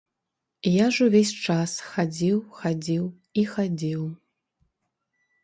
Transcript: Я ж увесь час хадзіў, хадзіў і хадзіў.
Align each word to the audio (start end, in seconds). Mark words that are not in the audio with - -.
Я 0.75 0.85
ж 0.95 1.05
увесь 1.09 1.33
час 1.47 1.75
хадзіў, 1.89 2.41
хадзіў 2.61 3.05
і 3.43 3.45
хадзіў. 3.53 4.01